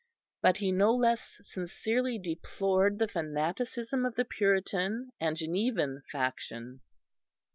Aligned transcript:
But 0.41 0.57
he 0.57 0.71
no 0.71 0.95
less 0.95 1.37
sincerely 1.43 2.17
deplored 2.17 2.97
the 2.97 3.07
fanaticism 3.07 4.03
of 4.03 4.15
the 4.15 4.25
Puritan 4.25 5.11
and 5.19 5.37
Genevan 5.37 6.01
faction. 6.11 6.81